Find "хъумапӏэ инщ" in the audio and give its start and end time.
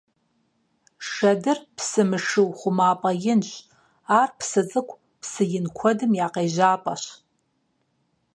2.59-3.49